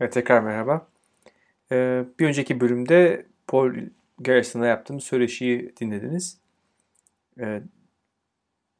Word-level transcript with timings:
Evet, 0.00 0.12
tekrar 0.12 0.40
merhaba. 0.40 0.88
Ee, 1.72 2.04
bir 2.18 2.26
önceki 2.26 2.60
bölümde 2.60 3.26
Paul 3.46 3.74
Garrison'la 4.18 4.66
yaptığım 4.66 5.00
söyleşiyi 5.00 5.72
dinlediniz. 5.80 6.38
Ee, 7.40 7.62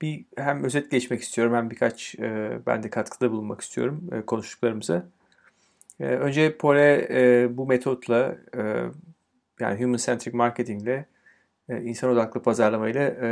bir 0.03 0.25
hem 0.37 0.65
özet 0.65 0.91
geçmek 0.91 1.23
istiyorum 1.23 1.55
hem 1.55 1.71
birkaç 1.71 2.15
e, 2.15 2.59
ben 2.67 2.83
de 2.83 2.91
katkıda 2.91 3.31
bulunmak 3.33 3.61
istiyorum 3.61 4.11
e, 4.13 4.23
konuştuklarımıza. 4.23 5.07
E, 6.01 6.05
önce 6.05 6.57
Paul'e 6.57 7.09
e, 7.11 7.57
bu 7.57 7.67
metotla 7.67 8.39
e, 8.57 8.85
yani 9.61 9.83
human 9.83 9.97
centric 9.97 10.37
marketingle 10.37 11.07
e, 11.69 11.83
insan 11.83 12.11
odaklı 12.11 12.43
pazarlamayla 12.43 13.03
e, 13.03 13.31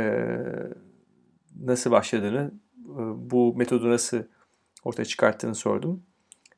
nasıl 1.63 1.91
başladığını, 1.91 2.51
e, 2.85 3.01
bu 3.31 3.55
metodu 3.55 3.89
nasıl 3.91 4.23
ortaya 4.83 5.05
çıkarttığını 5.05 5.55
sordum. 5.55 6.06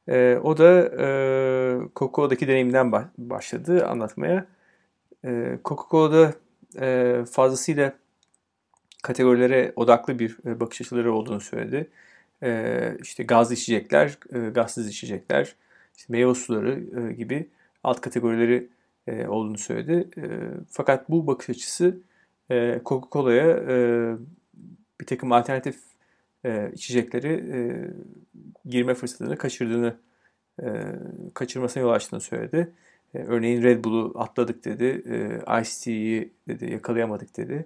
E, 0.09 0.39
o 0.43 0.57
da 0.57 0.81
e, 0.99 1.07
Coca-Cola'daki 1.95 2.47
deneyiminden 2.47 2.91
başladı 3.17 3.85
anlatmaya. 3.87 4.45
E, 5.25 5.59
Coca-Cola'da 5.65 6.33
e, 6.81 7.17
fazlasıyla 7.31 7.93
kategorilere 9.03 9.73
odaklı 9.75 10.19
bir 10.19 10.37
e, 10.45 10.59
bakış 10.59 10.81
açıları 10.81 11.13
olduğunu 11.13 11.41
söyledi. 11.41 11.89
E, 12.43 12.97
işte 13.01 13.23
gazlı 13.23 13.53
içecekler, 13.53 14.17
e, 14.33 14.49
gazsız 14.49 14.87
içecekler, 14.87 15.55
işte 15.97 16.13
meyve 16.13 16.35
suları 16.35 16.79
e, 17.01 17.13
gibi 17.13 17.49
alt 17.83 18.01
kategorileri 18.01 18.67
e, 19.07 19.27
olduğunu 19.27 19.57
söyledi. 19.57 20.09
E, 20.17 20.23
fakat 20.69 21.09
bu 21.09 21.27
bakış 21.27 21.49
açısı 21.49 21.97
e, 22.51 22.81
Coca-Cola'ya 22.85 23.47
e, 23.47 23.77
bir 25.01 25.05
takım 25.05 25.31
alternatif 25.31 25.88
e, 26.45 26.71
içecekleri 26.73 27.33
e, 27.53 27.59
girme 28.69 28.93
fırsatını 28.93 29.37
kaçırdığını 29.37 29.95
e, 30.63 30.67
kaçırmasına 31.33 31.83
yol 31.83 31.89
açtığını 31.89 32.21
söyledi. 32.21 32.73
E, 33.13 33.17
örneğin 33.17 33.63
Red 33.63 33.83
Bull'u 33.83 34.13
atladık 34.19 34.65
dedi, 34.65 35.03
e, 35.05 35.61
Ice 35.61 35.71
Tea'yi 35.83 36.33
dedi 36.47 36.71
yakalayamadık 36.71 37.37
dedi. 37.37 37.65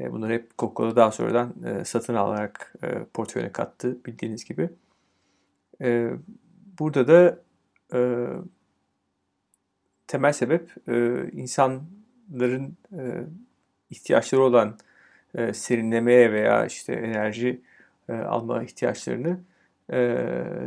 E, 0.00 0.12
bunları 0.12 0.32
hep 0.32 0.58
Coca-Cola 0.58 0.96
daha 0.96 1.10
sonradan 1.10 1.54
e, 1.66 1.84
satın 1.84 2.14
alarak 2.14 2.74
e, 2.82 3.04
portföyüne 3.14 3.52
kattı 3.52 4.04
bildiğiniz 4.06 4.44
gibi. 4.44 4.70
E, 5.82 6.10
burada 6.78 7.08
da 7.08 7.38
e, 7.94 8.28
temel 10.06 10.32
sebep 10.32 10.88
e, 10.88 11.24
insanların 11.32 12.76
e, 12.92 13.24
ihtiyaçları 13.90 14.42
olan 14.42 14.78
e, 15.34 15.52
serinlemeye 15.52 16.32
veya 16.32 16.66
işte 16.66 16.92
enerji 16.92 17.62
e, 18.08 18.12
alma 18.12 18.62
ihtiyaçlarını 18.62 19.40
e, 19.92 19.96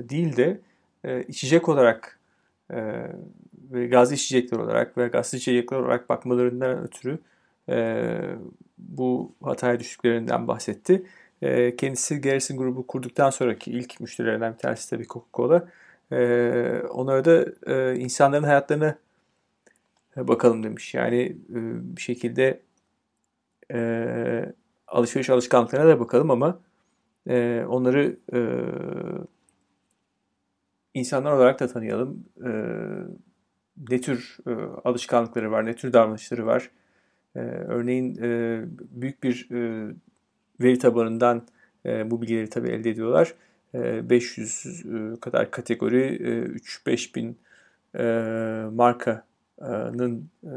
değil 0.09 0.37
de 0.37 0.59
e, 1.03 1.23
içecek 1.23 1.69
olarak 1.69 2.19
e, 2.73 3.07
ve 3.71 3.87
gazlı 3.87 4.15
içecekler 4.15 4.59
olarak 4.59 4.97
ve 4.97 5.07
gazlı 5.07 5.37
içecekler 5.37 5.77
olarak 5.77 6.09
bakmalarından 6.09 6.83
ötürü 6.83 7.19
e, 7.69 8.07
bu 8.77 9.31
hataya 9.43 9.79
düştüklerinden 9.79 10.47
bahsetti. 10.47 11.03
E, 11.41 11.75
kendisi 11.75 12.21
Garrison 12.21 12.57
grubu 12.57 12.87
kurduktan 12.87 13.29
sonraki 13.29 13.71
ilk 13.71 13.99
müşterilerinden 13.99 14.53
bir 14.53 14.57
tanesi 14.57 14.89
tabii 14.89 15.05
Coca-Cola. 15.05 15.67
E, 16.11 16.81
onlara 16.89 17.25
da 17.25 17.45
e, 17.67 17.95
insanların 17.95 18.43
hayatlarına 18.43 18.95
bakalım 20.17 20.63
demiş. 20.63 20.93
Yani 20.93 21.21
e, 21.49 21.59
bir 21.95 22.01
şekilde 22.01 22.59
e, 23.73 24.53
alışveriş 24.87 25.29
alışkanlıklarına 25.29 25.87
da 25.87 25.99
bakalım 25.99 26.31
ama 26.31 26.59
e, 27.29 27.65
onları 27.67 28.17
e, 28.33 28.39
insanlar 30.93 31.31
olarak 31.31 31.59
da 31.59 31.67
tanıyalım. 31.67 32.25
E, 32.45 32.51
ne 33.89 34.01
tür 34.01 34.37
e, 34.47 34.51
alışkanlıkları 34.83 35.51
var, 35.51 35.65
ne 35.65 35.75
tür 35.75 35.93
davranışları 35.93 36.45
var. 36.45 36.71
E, 37.35 37.39
örneğin 37.39 38.17
e, 38.23 38.61
büyük 38.77 39.23
bir 39.23 39.47
e, 39.51 39.91
veri 40.61 40.79
tabanından 40.79 41.47
e, 41.85 42.11
bu 42.11 42.21
bilgileri 42.21 42.49
tabii 42.49 42.69
elde 42.69 42.89
ediyorlar. 42.89 43.33
E, 43.75 44.09
500 44.09 44.65
e, 44.65 45.19
kadar 45.19 45.51
kategori, 45.51 46.03
e, 46.03 46.43
3-5 46.43 47.15
bin 47.15 47.37
e, 47.95 48.03
markanın 48.71 50.29
e, 50.43 50.53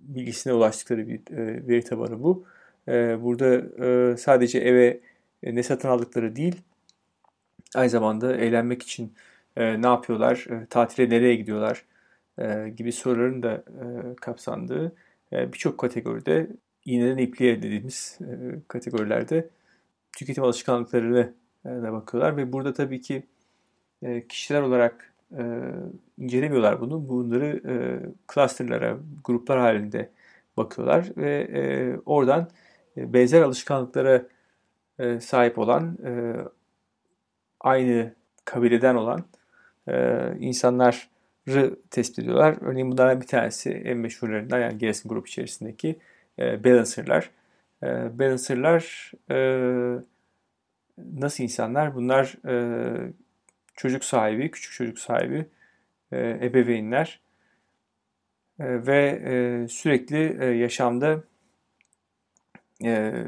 bilgisine 0.00 0.52
ulaştıkları 0.52 1.08
bir 1.08 1.20
e, 1.36 1.68
veri 1.68 1.84
tabanı 1.84 2.22
bu. 2.22 2.44
E, 2.88 3.22
burada 3.22 3.54
e, 3.84 4.16
sadece 4.16 4.58
eve 4.58 5.00
ne 5.42 5.62
satın 5.62 5.88
aldıkları 5.88 6.36
değil, 6.36 6.62
aynı 7.74 7.90
zamanda 7.90 8.36
eğlenmek 8.36 8.82
için 8.82 9.14
e, 9.56 9.82
ne 9.82 9.86
yapıyorlar, 9.86 10.46
e, 10.50 10.66
tatile 10.66 11.10
nereye 11.10 11.34
gidiyorlar 11.34 11.84
e, 12.38 12.68
gibi 12.68 12.92
soruların 12.92 13.42
da 13.42 13.52
e, 13.52 14.14
kapsandığı 14.16 14.92
e, 15.32 15.52
birçok 15.52 15.78
kategoride 15.78 16.50
iğneden 16.84 17.18
ipliğe 17.18 17.62
dediğimiz 17.62 18.18
e, 18.20 18.26
kategorilerde 18.68 19.48
tüketim 20.16 20.44
alışkanlıklarına 20.44 21.32
e, 21.64 21.68
da 21.68 21.92
bakıyorlar 21.92 22.36
ve 22.36 22.52
burada 22.52 22.72
tabii 22.72 23.00
ki 23.00 23.22
e, 24.02 24.26
kişiler 24.28 24.62
olarak 24.62 25.14
e, 25.38 25.42
incelemiyorlar 26.18 26.80
bunu. 26.80 27.08
Bunları 27.08 27.62
e, 27.68 27.74
clusterlara, 28.34 28.98
gruplar 29.24 29.58
halinde 29.58 30.10
bakıyorlar 30.56 31.06
ve 31.16 31.40
e, 31.40 31.60
oradan 32.06 32.48
e, 32.96 33.12
benzer 33.12 33.42
alışkanlıklara 33.42 34.26
e, 34.98 35.20
sahip 35.20 35.58
olan, 35.58 35.98
e, 36.04 36.34
aynı 37.60 38.14
kabileden 38.44 38.94
olan 38.94 39.24
e, 39.88 40.24
insanları 40.40 41.76
tespit 41.90 42.18
ediyorlar. 42.18 42.56
Örneğin 42.60 42.92
bunlardan 42.92 43.20
bir 43.20 43.26
tanesi 43.26 43.70
en 43.70 43.98
meşhurlarından 43.98 44.58
yani 44.58 44.78
Garrison 44.78 45.08
grup 45.08 45.28
içerisindeki 45.28 45.98
e, 46.38 46.64
Balancer'lar. 46.64 47.30
E, 47.82 47.86
Balancer'lar 48.18 49.12
e, 49.30 49.38
nasıl 50.98 51.44
insanlar? 51.44 51.94
Bunlar 51.94 52.48
e, 52.48 53.12
çocuk 53.74 54.04
sahibi, 54.04 54.50
küçük 54.50 54.72
çocuk 54.72 54.98
sahibi 54.98 55.46
e, 56.12 56.30
ebeveynler 56.30 57.20
e, 58.60 58.86
ve 58.86 59.22
e, 59.24 59.68
sürekli 59.68 60.36
e, 60.40 60.46
yaşamda 60.46 61.22
e, 62.84 63.24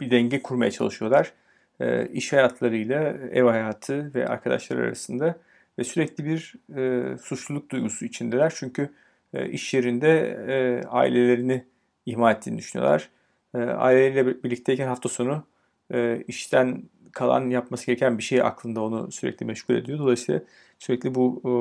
bir 0.00 0.10
denge 0.10 0.42
kurmaya 0.42 0.70
çalışıyorlar. 0.70 1.32
E, 1.80 2.08
iş 2.08 2.32
hayatlarıyla 2.32 3.02
ev 3.32 3.44
hayatı 3.44 4.14
ve 4.14 4.28
arkadaşlar 4.28 4.76
arasında 4.76 5.38
ve 5.78 5.84
sürekli 5.84 6.24
bir 6.24 6.54
e, 6.76 7.18
suçluluk 7.18 7.70
duygusu 7.70 8.04
içindeler. 8.04 8.52
Çünkü 8.56 8.90
e, 9.34 9.48
iş 9.48 9.74
yerinde 9.74 10.38
e, 10.48 10.86
ailelerini 10.86 11.64
ihmal 12.06 12.36
ettiğini 12.36 12.58
düşünüyorlar. 12.58 13.08
E, 13.54 13.58
aileleriyle 13.58 14.42
birlikteyken 14.42 14.88
hafta 14.88 15.08
sonu 15.08 15.44
e, 15.92 16.22
işten 16.28 16.82
kalan 17.12 17.50
yapması 17.50 17.86
gereken 17.86 18.18
bir 18.18 18.22
şey 18.22 18.42
aklında 18.42 18.82
onu 18.82 19.12
sürekli 19.12 19.46
meşgul 19.46 19.74
ediyor. 19.74 19.98
Dolayısıyla 19.98 20.40
sürekli 20.78 21.14
bu 21.14 21.42
e, 21.44 21.52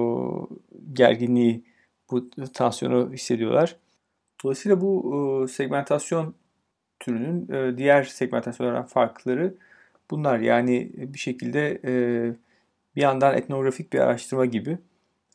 gerginliği, 0.94 1.64
bu 2.12 2.30
tansiyonu 2.54 3.14
hissediyorlar. 3.14 3.76
Dolayısıyla 4.44 4.82
bu 4.82 5.14
e, 5.44 5.48
segmentasyon 5.48 6.36
türünün 7.00 7.54
e, 7.54 7.78
diğer 7.78 8.04
segmentasyonlardan 8.04 8.86
farkları 8.86 9.56
bunlar. 10.12 10.40
Yani 10.40 10.92
bir 10.96 11.20
şekilde 11.20 11.82
e, 11.86 11.94
bir 12.96 13.02
yandan 13.02 13.38
etnografik 13.38 13.94
bir 13.94 14.00
araştırma 14.00 14.46
gibi 14.46 14.78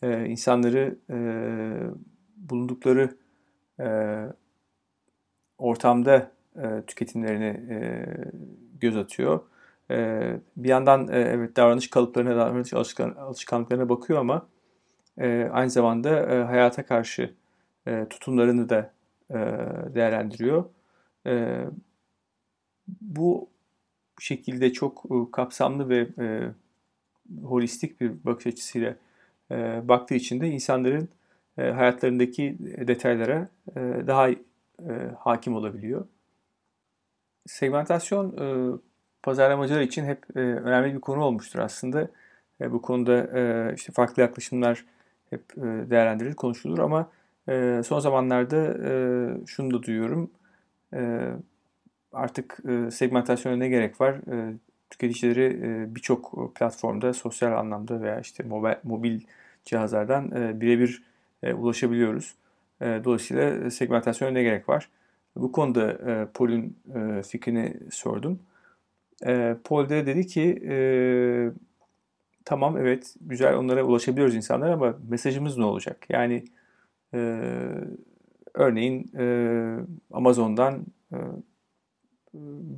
e, 0.03 0.27
insanları 0.27 0.99
e, 1.11 1.17
bulundukları 2.37 3.17
e, 3.81 3.87
ortamda 5.59 6.31
e, 6.57 6.83
tüketimlerini 6.87 7.75
e, 7.75 8.07
göz 8.81 8.97
atıyor. 8.97 9.41
E, 9.91 10.21
bir 10.57 10.69
yandan 10.69 11.09
e, 11.09 11.19
evet 11.19 11.57
davranış 11.57 11.91
kalıplarına, 11.91 12.37
davranış 12.37 12.75
alışkan, 12.75 13.11
alışkanlıklarına 13.11 13.89
bakıyor 13.89 14.21
ama 14.21 14.47
e, 15.19 15.49
aynı 15.53 15.71
zamanda 15.71 16.35
e, 16.35 16.43
hayata 16.43 16.87
karşı 16.87 17.35
e, 17.87 18.07
tutumlarını 18.11 18.69
da 18.69 18.93
e, 19.31 19.37
değerlendiriyor. 19.95 20.65
E, 21.27 21.65
bu 23.01 23.49
şekilde 24.21 24.73
çok 24.73 25.05
e, 25.11 25.31
kapsamlı 25.33 25.89
ve 25.89 26.09
e, 26.19 26.49
holistik 27.43 28.01
bir 28.01 28.25
bakış 28.25 28.47
açısıyla 28.47 28.97
e, 29.51 29.89
baktığı 29.89 30.15
için 30.15 30.41
de 30.41 30.49
insanların 30.49 31.09
e, 31.59 31.63
hayatlarındaki 31.71 32.57
detaylara 32.61 33.49
e, 33.77 33.81
daha 34.07 34.31
e, 34.31 34.37
hakim 35.19 35.55
olabiliyor. 35.57 36.07
Segmentasyon 37.47 38.37
e, 38.39 38.79
pazarlamacılar 39.23 39.81
için 39.81 40.05
hep 40.05 40.37
e, 40.37 40.41
önemli 40.41 40.95
bir 40.95 41.01
konu 41.01 41.25
olmuştur 41.25 41.59
aslında. 41.59 42.09
E, 42.61 42.73
bu 42.73 42.83
konuda 42.83 43.39
e, 43.39 43.75
işte 43.75 43.93
farklı 43.93 44.23
yaklaşımlar 44.23 44.85
hep 45.31 45.43
e, 45.59 45.91
değerlendirilir, 45.91 46.35
konuşulur 46.35 46.79
ama 46.79 47.11
e, 47.49 47.83
son 47.85 48.01
zamanlarda 48.01 48.57
e, 48.89 48.93
şunu 49.47 49.75
da 49.75 49.83
duyuyorum. 49.83 50.31
Artık 52.13 52.59
segmentasyona 52.91 53.57
ne 53.57 53.69
gerek 53.69 54.01
var? 54.01 54.17
Tüketicileri 54.91 55.59
birçok 55.95 56.55
platformda 56.55 57.13
sosyal 57.13 57.53
anlamda 57.53 58.03
veya 58.03 58.21
işte 58.21 58.43
mobil, 58.43 58.75
mobil 58.85 59.21
cihazlardan 59.65 60.31
birebir 60.61 61.03
ulaşabiliyoruz. 61.55 62.35
Dolayısıyla 62.81 63.71
segmentasyona 63.71 64.33
ne 64.33 64.43
gerek 64.43 64.69
var? 64.69 64.89
Bu 65.37 65.53
konuda 65.53 65.99
Paul'ün 66.35 66.77
fikrini 67.23 67.77
sordum. 67.91 68.41
Paul 69.65 69.89
de 69.89 70.07
dedi 70.07 70.27
ki 70.27 70.63
tamam 72.45 72.77
evet 72.79 73.17
güzel 73.21 73.57
onlara 73.57 73.83
ulaşabiliyoruz 73.85 74.35
insanlar 74.35 74.71
ama 74.71 74.99
mesajımız 75.09 75.59
ne 75.59 75.65
olacak? 75.65 76.07
Yani 76.09 76.45
örneğin 78.55 79.11
Amazon'dan 80.13 80.87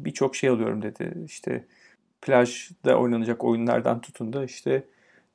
birçok 0.04 0.36
şey 0.36 0.50
alıyorum 0.50 0.82
dedi. 0.82 1.14
İşte 1.24 1.64
plajda 2.22 2.98
oynanacak 2.98 3.44
oyunlardan 3.44 4.00
tutun 4.00 4.32
da 4.32 4.44
işte 4.44 4.84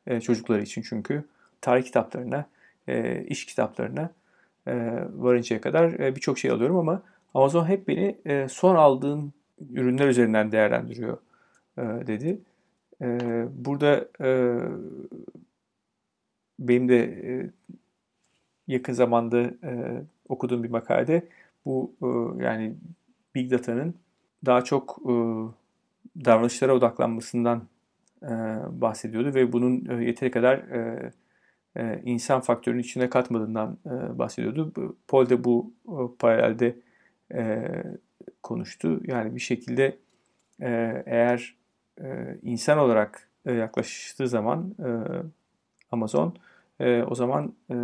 e, 0.08 0.22
çocukları 0.22 0.62
için 0.62 0.82
çünkü 0.82 1.24
tarih 1.62 1.84
kitaplarına, 1.84 2.46
e, 2.88 3.24
iş 3.24 3.46
kitaplarına 3.46 4.12
e, 4.68 4.74
varıncaya 5.14 5.62
kadar 5.62 6.00
e, 6.00 6.16
birçok 6.16 6.40
şey 6.40 6.52
alıyorum 6.52 6.78
ama 6.78 7.04
Amazon 7.34 7.66
hep 7.66 7.88
beni 7.88 8.18
e, 8.26 8.48
son 8.50 8.76
aldığım 8.76 9.34
ürünler 9.72 10.08
üzerinden 10.08 10.52
değerlendiriyor 10.52 11.18
e, 11.78 11.82
dedi. 11.82 12.40
E, 13.02 13.08
burada 13.66 14.08
e, 14.22 14.60
benim 16.60 16.90
de 16.90 16.98
e, 17.04 17.50
yakın 18.68 18.94
zamanda 18.94 19.42
e, 19.42 20.02
okuduğum 20.30 20.64
bir 20.64 20.70
makalede 20.70 21.28
bu 21.66 21.96
e, 22.02 22.44
yani 22.44 22.76
Big 23.36 23.52
Data'nın 23.52 23.96
daha 24.46 24.64
çok 24.64 25.00
e, 25.06 25.14
davranışlara 26.26 26.74
odaklanmasından 26.74 27.64
e, 28.24 28.28
bahsediyordu 28.72 29.36
ve 29.36 29.54
bunun 29.54 29.86
e, 29.90 30.06
yeteri 30.06 30.32
kadar 30.32 30.58
e, 30.58 31.12
e, 31.78 32.02
insan 32.04 32.42
faktörünün 32.42 32.82
içine 32.82 33.10
katmadığından 33.10 33.78
e, 33.86 34.20
bahsediyordu. 34.20 34.98
Paul 35.08 35.30
de 35.30 35.44
bu 35.44 35.74
e, 35.88 36.18
paralelde 36.20 36.76
e, 37.34 37.68
konuştu. 38.44 39.02
Yani 39.06 39.36
bir 39.36 39.40
şekilde 39.40 39.98
e, 40.62 41.04
eğer 41.06 41.56
e, 42.02 42.38
insan 42.44 42.78
olarak 42.78 43.30
e, 43.46 43.54
yaklaştığı 43.54 44.28
zaman 44.28 44.76
e, 44.80 44.90
Amazon 45.92 46.36
e, 46.80 47.04
o 47.04 47.16
zaman 47.16 47.54
e, 47.72 47.76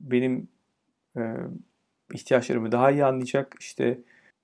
benim 0.00 0.48
e, 1.16 1.36
ihtiyaçlarımı 2.12 2.72
daha 2.72 2.90
iyi 2.90 3.04
anlayacak. 3.04 3.56
İşte 3.60 3.98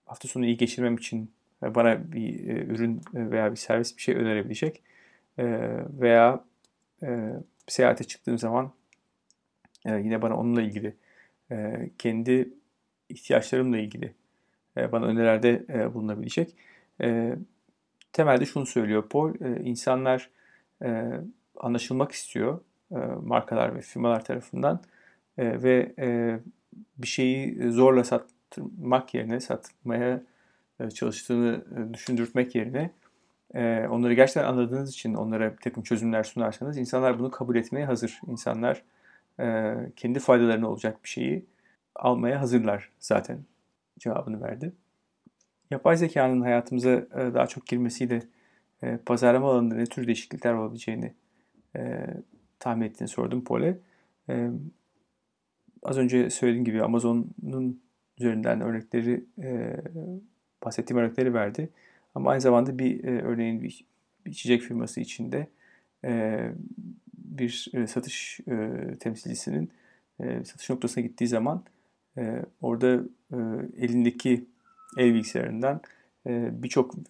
hafta 0.07 0.29
sonu 0.29 0.47
iyi 0.47 0.57
geçirmem 0.57 0.97
için 0.97 1.31
bana 1.63 2.13
bir 2.13 2.57
ürün 2.69 3.03
veya 3.15 3.51
bir 3.51 3.57
servis 3.57 3.97
bir 3.97 4.03
şey 4.03 4.15
önerebilecek. 4.15 4.83
Veya 6.01 6.45
seyahate 7.67 8.05
çıktığım 8.05 8.39
zaman 8.39 8.73
yine 9.87 10.23
bana 10.23 10.37
onunla 10.37 10.63
ilgili 10.63 10.97
kendi 11.99 12.49
ihtiyaçlarımla 13.09 13.79
ilgili 13.79 14.15
bana 14.77 15.07
önerilerde 15.07 15.67
bulunabilecek. 15.95 16.57
Temelde 18.13 18.47
şunu 18.47 18.67
söylüyor 18.67 19.09
Paul, 19.09 19.35
insanlar 19.65 20.31
e, 20.83 21.11
anlaşılmak 21.57 22.13
istiyor 22.13 22.61
markalar 23.23 23.77
ve 23.77 23.81
firmalar 23.81 24.25
tarafından 24.25 24.83
ve 25.39 25.93
bir 26.99 27.07
şeyi 27.07 27.71
zorla 27.73 28.05
satmak 28.05 29.15
yerine 29.15 29.41
satmaya 29.41 30.23
e, 30.81 30.91
çalıştığını 30.91 31.65
e, 31.77 31.95
düşündürtmek 31.95 32.55
yerine 32.55 32.91
e, 33.55 33.87
onları 33.91 34.15
gerçekten 34.15 34.45
anladığınız 34.45 34.91
için 34.91 35.15
onlara 35.15 35.53
bir 35.53 35.61
takım 35.61 35.83
çözümler 35.83 36.23
sunarsanız 36.23 36.79
insanlar 36.79 37.19
bunu 37.19 37.31
kabul 37.31 37.57
etmeye 37.57 37.87
hazır. 37.87 38.21
İnsanlar 38.27 38.83
kendi 39.97 40.19
faydalarına 40.19 40.71
olacak 40.71 41.05
bir 41.05 41.09
şeyi 41.09 41.47
almaya 41.95 42.41
hazırlar 42.41 42.91
zaten 42.99 43.39
cevabını 43.99 44.43
verdi. 44.43 44.73
Yapay 45.71 45.97
zekanın 45.97 46.41
hayatımıza 46.41 47.07
daha 47.35 47.47
çok 47.47 47.67
girmesiyle 47.67 48.23
pazarlama 49.07 49.51
alanında 49.51 49.75
ne 49.75 49.87
tür 49.87 50.07
değişiklikler 50.07 50.53
olabileceğini 50.53 51.15
tahmin 52.59 52.87
ettiğini 52.87 53.09
sordum 53.09 53.45
Pole. 53.45 53.79
Az 55.91 55.99
önce 55.99 56.31
söylediğim 56.31 56.65
gibi 56.65 56.83
Amazon'un 56.83 57.83
üzerinden 58.19 58.61
örnekleri 58.61 59.25
bahsettiğim 60.65 61.03
örnekleri 61.03 61.35
verdi. 61.35 61.69
Ama 62.15 62.31
aynı 62.31 62.41
zamanda 62.41 62.79
bir 62.79 63.05
e, 63.05 63.23
örneğin 63.23 63.63
bir, 63.63 63.85
bir 64.27 64.31
içecek 64.31 64.63
firması 64.63 65.01
içinde 65.01 65.47
e, 66.05 66.41
bir 67.15 67.69
e, 67.75 67.87
satış 67.87 68.41
e, 68.41 68.71
temsilcisinin 69.01 69.71
e, 70.21 70.45
satış 70.45 70.71
noktasına 70.71 71.05
gittiği 71.05 71.27
zaman 71.27 71.65
e, 72.19 72.43
orada 72.61 73.05
e, 73.33 73.37
elindeki 73.79 74.45
el 74.97 75.15
bilgisayarından 75.15 75.81
e, 76.27 76.63
birçok 76.63 76.95
e, 76.95 77.01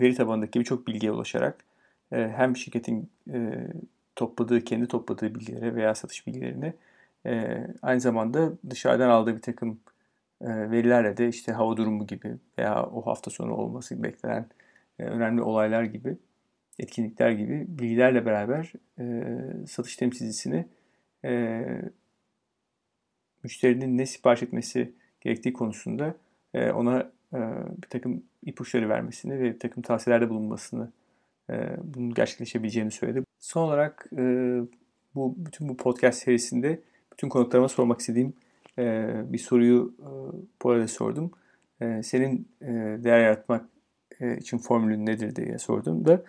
veri 0.00 0.14
tabanındaki 0.14 0.60
birçok 0.60 0.86
bilgiye 0.86 1.12
ulaşarak 1.12 1.64
e, 2.12 2.28
hem 2.36 2.56
şirketin 2.56 3.10
e, 3.32 3.66
topladığı, 4.16 4.64
kendi 4.64 4.86
topladığı 4.86 5.34
bilgilere 5.34 5.74
veya 5.74 5.94
satış 5.94 6.26
bilgilerine 6.26 6.74
e, 7.26 7.66
aynı 7.82 8.00
zamanda 8.00 8.52
dışarıdan 8.70 9.08
aldığı 9.10 9.36
bir 9.36 9.42
takım 9.42 9.80
ee, 10.40 10.70
verilerle 10.70 11.16
de 11.16 11.28
işte 11.28 11.52
hava 11.52 11.76
durumu 11.76 12.06
gibi 12.06 12.36
veya 12.58 12.86
o 12.86 13.06
hafta 13.06 13.30
sonu 13.30 13.54
olması 13.54 14.02
beklenen 14.02 14.46
e, 14.98 15.04
önemli 15.04 15.42
olaylar 15.42 15.82
gibi, 15.82 16.16
etkinlikler 16.78 17.30
gibi 17.30 17.64
bilgilerle 17.68 18.26
beraber 18.26 18.72
e, 18.98 19.66
satış 19.66 19.96
temsilcisini 19.96 20.66
e, 21.24 21.62
müşterinin 23.42 23.98
ne 23.98 24.06
sipariş 24.06 24.42
etmesi 24.42 24.92
gerektiği 25.20 25.52
konusunda 25.52 26.14
ona 26.54 27.10
bir 27.82 27.88
takım 27.90 28.22
ipuçları 28.42 28.88
vermesini 28.88 29.40
ve 29.40 29.54
bir 29.54 29.58
takım 29.58 29.82
tavsiyelerde 29.82 30.30
bulunmasını 30.30 30.92
bunun 31.82 32.14
gerçekleşebileceğini 32.14 32.90
söyledi. 32.90 33.24
Son 33.38 33.62
olarak 33.62 34.08
bu 35.14 35.34
bütün 35.36 35.68
bu 35.68 35.76
podcast 35.76 36.22
serisinde 36.22 36.80
bütün 37.18 37.28
konuklarıma 37.28 37.68
sormak 37.68 38.00
istediğim 38.00 38.32
e, 38.78 39.08
bir 39.24 39.38
soruyu 39.38 39.94
e, 40.00 40.08
Paul'a 40.60 40.88
sordum. 40.88 41.30
E, 41.80 42.02
senin 42.02 42.48
e, 42.62 42.66
değer 43.04 43.20
yaratmak 43.20 43.64
e, 44.20 44.36
için 44.36 44.58
formülün 44.58 45.06
nedir 45.06 45.36
diye 45.36 45.58
sordum 45.58 46.04
da 46.04 46.22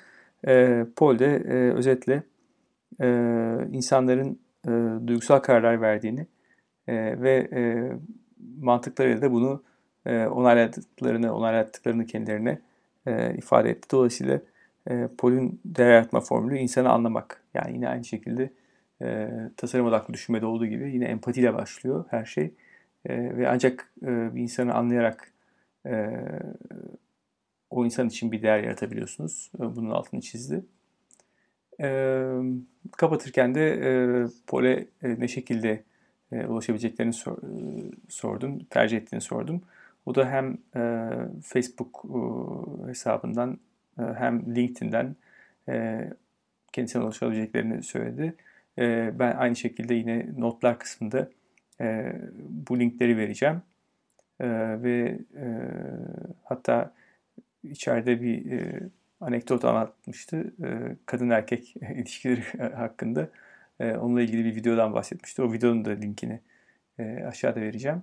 e, 0.48 0.86
Paul 0.96 1.20
de 1.20 1.26
e, 1.26 1.54
özetle 1.74 2.24
e, 3.02 3.08
insanların 3.72 4.40
e, 4.68 4.72
duygusal 5.08 5.40
kararlar 5.40 5.82
verdiğini 5.82 6.28
e, 6.88 7.22
ve 7.22 7.48
e, 7.54 7.92
mantıklarıyla 8.62 9.22
da 9.22 9.32
bunu 9.32 9.64
e, 10.06 10.26
onayladıklarını, 10.26 11.36
onaylattıklarını 11.36 12.06
kendilerine 12.06 12.60
e, 13.08 13.36
ifade 13.38 13.70
etti. 13.70 13.88
Dolayısıyla 13.92 14.42
e, 14.90 15.08
Paul'ün 15.18 15.62
değer 15.66 15.90
yaratma 15.90 16.20
formülü 16.20 16.58
insanı 16.58 16.90
anlamak. 16.90 17.44
Yani 17.54 17.74
yine 17.74 17.90
aynı 17.90 18.06
şekilde 18.06 18.50
e, 19.02 19.30
tasarım 19.58 19.86
odaklı 19.86 20.14
düşünmede 20.14 20.46
olduğu 20.46 20.66
gibi 20.66 20.92
yine 20.94 21.06
empatiyle 21.06 21.54
başlıyor 21.54 22.06
her 22.10 22.26
şey. 22.26 22.54
E, 23.06 23.38
ve 23.38 23.50
ancak 23.50 23.94
e, 24.04 24.36
bir 24.36 24.42
insanı 24.42 24.74
anlayarak 24.74 25.32
e, 25.86 26.10
o 27.70 27.86
insan 27.86 28.08
için 28.08 28.32
bir 28.32 28.42
değer 28.42 28.64
yaratabiliyorsunuz. 28.64 29.52
E, 29.60 29.60
bunun 29.76 29.90
altını 29.90 30.22
çizdi. 30.22 30.66
E, 31.82 32.22
kapatırken 32.98 33.56
de 33.56 33.70
e, 33.70 33.92
Pole 34.48 34.86
e, 35.04 35.20
ne 35.20 35.28
şekilde 35.28 35.84
e, 36.32 36.46
ulaşabileceklerini 36.46 37.14
sor, 37.14 37.38
e, 37.38 37.92
sordum, 38.10 38.60
tercih 38.60 38.98
ettiğini 38.98 39.22
sordum. 39.22 39.62
O 40.06 40.16
da 40.16 40.30
hem 40.30 40.58
e, 40.76 41.10
Facebook 41.44 42.06
e, 42.06 42.90
hesabından 42.90 43.60
e, 44.00 44.02
hem 44.02 44.56
LinkedIn'den 44.56 45.16
e, 45.70 46.06
kendisine 46.72 47.04
ulaşabileceklerini 47.04 47.84
söyledi. 47.84 48.36
Ee, 48.80 49.12
ben 49.20 49.36
aynı 49.36 49.56
şekilde 49.56 49.94
yine 49.94 50.28
notlar 50.38 50.80
kısmında 50.80 51.30
e, 51.82 52.14
bu 52.40 52.80
linkleri 52.80 53.18
vereceğim. 53.18 53.62
Ee, 54.40 54.48
ve 54.84 55.20
e, 55.36 55.46
hatta 56.44 56.94
içeride 57.64 58.22
bir 58.22 58.52
e, 58.52 58.90
anekdot 59.22 59.66
anlatmıştı. 59.66 60.54
kadın 61.06 61.30
erkek 61.30 61.76
ilişkileri 61.96 62.42
hakkında. 62.76 63.30
onunla 63.80 64.22
ilgili 64.22 64.46
bir 64.46 64.56
videodan 64.56 64.94
bahsetmişti. 64.94 65.42
O 65.42 65.54
videonun 65.54 65.86
da 65.86 65.90
linkini 65.92 66.40
aşağıda 67.28 67.62
vereceğim. 67.62 68.02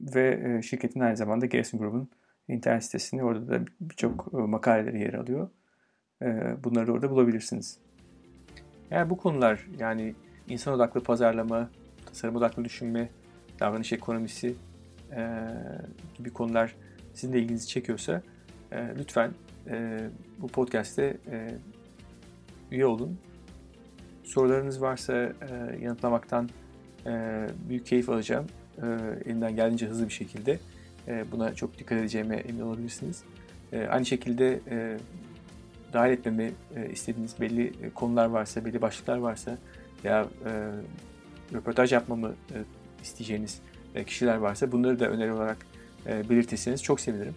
ve 0.00 0.60
şirketin 0.62 1.00
aynı 1.00 1.16
zamanda 1.16 1.46
Gerson 1.46 1.80
Group'un 1.80 2.08
internet 2.48 2.84
sitesinde 2.84 3.24
orada 3.24 3.48
da 3.48 3.64
birçok 3.80 4.32
makaleleri 4.32 5.00
yer 5.00 5.14
alıyor. 5.14 5.50
Ee, 6.22 6.56
bunları 6.64 6.86
da 6.86 6.92
orada 6.92 7.10
bulabilirsiniz. 7.10 7.78
Eğer 8.90 9.10
bu 9.10 9.16
konular 9.16 9.66
yani 9.78 10.14
insan 10.48 10.74
odaklı 10.74 11.02
pazarlama, 11.02 11.70
tasarım 12.06 12.36
odaklı 12.36 12.64
düşünme, 12.64 13.08
davranış 13.60 13.92
ekonomisi 13.92 14.54
e, 15.12 15.38
gibi 16.18 16.30
konular 16.30 16.74
sizin 17.14 17.32
de 17.32 17.38
ilginizi 17.38 17.68
çekiyorsa 17.68 18.22
e, 18.72 18.88
lütfen 18.98 19.30
e, 19.66 20.00
bu 20.38 20.48
podcast'te 20.48 21.16
üye 22.70 22.86
olun. 22.86 23.18
Sorularınız 24.24 24.80
varsa 24.80 25.32
yanıtlamaktan 25.80 26.48
büyük 27.68 27.86
keyif 27.86 28.08
alacağım. 28.08 28.46
Elimden 29.24 29.56
geldiğince 29.56 29.86
hızlı 29.86 30.04
bir 30.04 30.12
şekilde. 30.12 30.58
Buna 31.32 31.54
çok 31.54 31.78
dikkat 31.78 31.98
edeceğime 31.98 32.36
emin 32.36 32.60
olabilirsiniz. 32.60 33.24
Aynı 33.88 34.06
şekilde 34.06 34.60
dahil 35.92 36.12
etmemi 36.12 36.52
e, 36.76 36.90
istediğiniz 36.90 37.40
belli 37.40 37.66
e, 37.66 37.90
konular 37.90 38.26
varsa, 38.26 38.64
belli 38.64 38.82
başlıklar 38.82 39.16
varsa 39.18 39.58
veya 40.04 40.26
e, 40.46 40.50
röportaj 41.54 41.92
yapmamı 41.92 42.28
e, 42.28 42.56
isteyeceğiniz 43.02 43.60
e, 43.94 44.04
kişiler 44.04 44.36
varsa 44.36 44.72
bunları 44.72 45.00
da 45.00 45.08
öneri 45.08 45.32
olarak 45.32 45.56
e, 46.06 46.30
belirtirseniz 46.30 46.82
çok 46.82 47.00
sevinirim. 47.00 47.34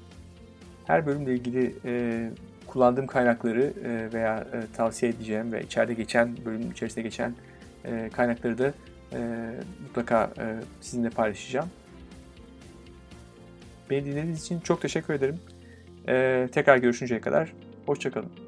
Her 0.85 1.05
bölümle 1.05 1.33
ilgili 1.33 1.75
e, 1.85 2.29
kullandığım 2.67 3.07
kaynakları 3.07 3.73
e, 3.83 4.13
veya 4.13 4.47
e, 4.53 4.75
tavsiye 4.75 5.11
edeceğim 5.11 5.51
ve 5.51 5.63
içeride 5.63 5.93
geçen, 5.93 6.37
bölümün 6.45 6.71
içerisinde 6.71 7.01
geçen 7.01 7.35
e, 7.85 8.09
kaynakları 8.13 8.57
da 8.57 8.73
e, 9.13 9.51
mutlaka 9.81 10.31
e, 10.37 10.45
sizinle 10.81 11.09
paylaşacağım. 11.09 11.69
Beni 13.89 14.05
dinlediğiniz 14.05 14.41
için 14.41 14.59
çok 14.59 14.81
teşekkür 14.81 15.13
ederim. 15.13 15.39
E, 16.07 16.47
tekrar 16.51 16.77
görüşünceye 16.77 17.21
kadar 17.21 17.53
hoşçakalın. 17.85 18.40